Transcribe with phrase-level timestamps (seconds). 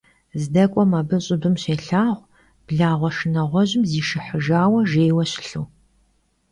[0.41, 2.17] Zdek'uem abı ş'ıbım şêlhağu
[2.65, 5.63] blağue şşınağuejım zişşıhıjjaue jjêyue şılhu.